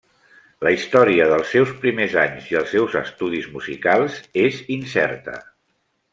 La 0.67 0.69
història 0.75 1.27
dels 1.31 1.51
seus 1.55 1.73
primers 1.83 2.15
anys 2.21 2.47
i 2.53 2.57
els 2.61 2.73
seus 2.77 2.95
estudis 3.03 3.51
musicals 3.59 4.19
és 4.47 4.59
incerta. 4.79 5.37